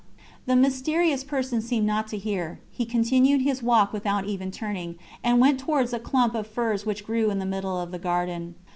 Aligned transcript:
The 0.47 0.55
mysterious 0.55 1.23
person 1.23 1.61
seemed 1.61 1.85
not 1.85 2.07
to 2.07 2.17
hear, 2.17 2.59
he 2.71 2.85
continued 2.87 3.41
his 3.41 3.61
walk 3.61 3.93
without 3.93 4.25
even 4.25 4.49
turning, 4.49 4.95
and 5.23 5.39
went 5.39 5.59
towards 5.59 5.93
a 5.93 5.99
clump 5.99 6.33
of 6.33 6.47
firs 6.47 6.87
which 6.87 7.05
grew 7.05 7.29
in 7.29 7.37
the 7.37 7.45
middle 7.45 7.79
of 7.79 7.91
the 7.91 7.99
garden. 7.99 8.55